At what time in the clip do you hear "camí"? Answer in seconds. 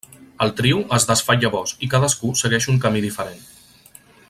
2.87-3.05